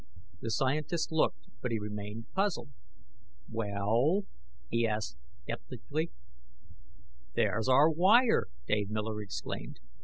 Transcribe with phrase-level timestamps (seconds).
[0.41, 2.71] The scientist looked; but he remained puzzled.
[3.47, 4.23] "Well?"
[4.71, 6.09] he asked skeptically.
[7.35, 9.79] "There's our wire!" Dave Miller exclaimed.